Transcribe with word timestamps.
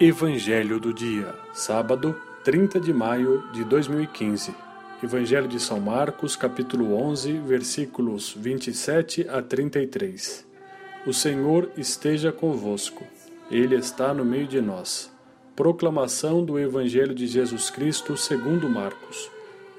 Evangelho 0.00 0.78
do 0.78 0.94
Dia, 0.94 1.34
sábado, 1.52 2.14
30 2.44 2.78
de 2.78 2.92
maio 2.92 3.42
de 3.52 3.64
2015. 3.64 4.54
Evangelho 5.02 5.48
de 5.48 5.58
São 5.58 5.80
Marcos, 5.80 6.36
capítulo 6.36 6.94
11, 6.94 7.32
versículos 7.38 8.32
27 8.32 9.28
a 9.28 9.42
33. 9.42 10.46
O 11.04 11.12
Senhor 11.12 11.72
esteja 11.76 12.30
convosco. 12.30 13.04
Ele 13.50 13.74
está 13.74 14.14
no 14.14 14.24
meio 14.24 14.46
de 14.46 14.60
nós. 14.60 15.10
Proclamação 15.56 16.44
do 16.44 16.60
Evangelho 16.60 17.12
de 17.12 17.26
Jesus 17.26 17.68
Cristo, 17.68 18.16
segundo 18.16 18.68
Marcos. 18.68 19.28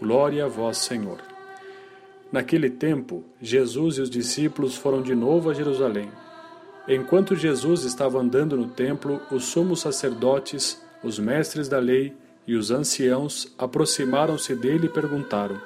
Glória 0.00 0.46
a 0.46 0.48
vós, 0.48 0.78
Senhor. 0.78 1.18
Naquele 2.32 2.68
tempo, 2.68 3.22
Jesus 3.40 3.98
e 3.98 4.00
os 4.00 4.10
discípulos 4.10 4.74
foram 4.74 5.00
de 5.00 5.14
novo 5.14 5.48
a 5.48 5.54
Jerusalém. 5.54 6.10
Enquanto 6.88 7.36
Jesus 7.36 7.84
estava 7.84 8.18
andando 8.18 8.56
no 8.56 8.66
templo, 8.66 9.20
os 9.30 9.44
sumos 9.44 9.80
sacerdotes, 9.80 10.82
os 11.04 11.18
mestres 11.18 11.68
da 11.68 11.78
lei 11.78 12.14
e 12.46 12.54
os 12.54 12.70
anciãos 12.70 13.54
aproximaram-se 13.58 14.54
dele 14.54 14.86
e 14.86 14.88
perguntaram: 14.88 15.60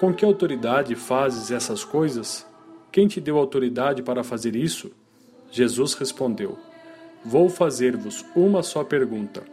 Com 0.00 0.12
que 0.12 0.24
autoridade 0.24 0.96
fazes 0.96 1.52
essas 1.52 1.84
coisas? 1.84 2.44
Quem 2.90 3.06
te 3.06 3.20
deu 3.20 3.38
autoridade 3.38 4.02
para 4.02 4.24
fazer 4.24 4.56
isso? 4.56 4.90
Jesus 5.52 5.94
respondeu: 5.94 6.58
Vou 7.24 7.48
fazer-vos 7.48 8.24
uma 8.34 8.64
só 8.64 8.82
pergunta. 8.82 9.44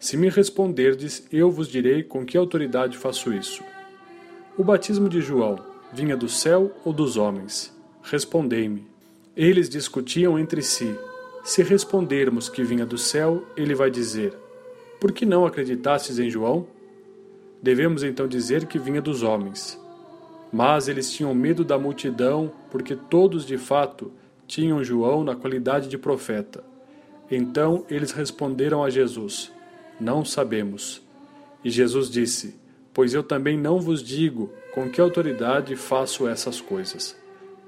Se 0.00 0.16
me 0.16 0.28
responderdes, 0.28 1.24
eu 1.30 1.48
vos 1.48 1.68
direi 1.68 2.02
com 2.02 2.26
que 2.26 2.36
autoridade 2.36 2.98
faço 2.98 3.32
isso. 3.32 3.62
O 4.58 4.64
batismo 4.64 5.08
de 5.08 5.20
João 5.20 5.60
vinha 5.92 6.16
do 6.16 6.28
céu 6.28 6.72
ou 6.84 6.92
dos 6.92 7.16
homens? 7.16 7.72
Respondei-me. 8.02 8.93
Eles 9.36 9.68
discutiam 9.68 10.38
entre 10.38 10.62
si. 10.62 10.96
Se 11.42 11.60
respondermos 11.60 12.48
que 12.48 12.62
vinha 12.62 12.86
do 12.86 12.96
céu, 12.96 13.42
ele 13.56 13.74
vai 13.74 13.90
dizer: 13.90 14.32
Por 15.00 15.10
que 15.10 15.26
não 15.26 15.44
acreditastes 15.44 16.20
em 16.20 16.30
João? 16.30 16.68
Devemos 17.60 18.04
então 18.04 18.28
dizer 18.28 18.66
que 18.66 18.78
vinha 18.78 19.02
dos 19.02 19.24
homens. 19.24 19.76
Mas 20.52 20.86
eles 20.86 21.10
tinham 21.10 21.34
medo 21.34 21.64
da 21.64 21.76
multidão, 21.76 22.52
porque 22.70 22.94
todos 22.94 23.44
de 23.44 23.58
fato 23.58 24.12
tinham 24.46 24.84
João 24.84 25.24
na 25.24 25.34
qualidade 25.34 25.88
de 25.88 25.98
profeta. 25.98 26.62
Então 27.28 27.84
eles 27.90 28.12
responderam 28.12 28.84
a 28.84 28.88
Jesus: 28.88 29.50
Não 30.00 30.24
sabemos. 30.24 31.02
E 31.64 31.70
Jesus 31.70 32.08
disse: 32.08 32.54
Pois 32.92 33.12
eu 33.12 33.22
também 33.24 33.58
não 33.58 33.80
vos 33.80 34.00
digo 34.00 34.52
com 34.72 34.88
que 34.88 35.00
autoridade 35.00 35.74
faço 35.74 36.28
essas 36.28 36.60
coisas. 36.60 37.23